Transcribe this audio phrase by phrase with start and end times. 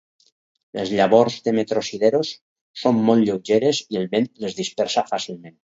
[0.77, 2.33] Les llavors de "metrosideros"
[2.85, 5.57] són molt lleugeres i el vent les dispersa fàcilment.